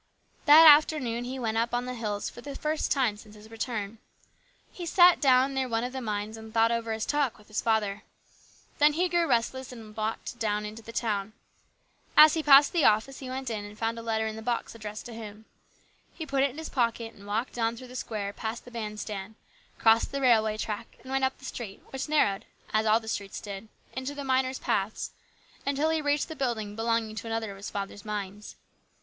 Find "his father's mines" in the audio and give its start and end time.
27.57-28.55